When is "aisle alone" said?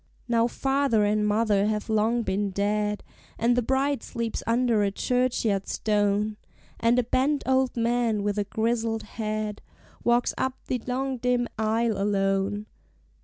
11.59-12.65